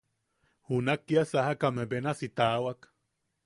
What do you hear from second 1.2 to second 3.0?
sajakame benasi tawakan.